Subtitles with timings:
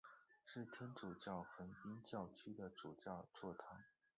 [0.43, 3.79] 是天主教横滨教区的主教座堂。